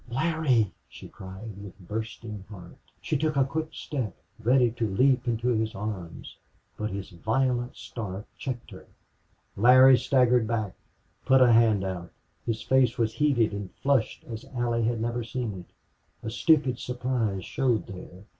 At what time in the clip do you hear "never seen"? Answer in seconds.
14.99-15.53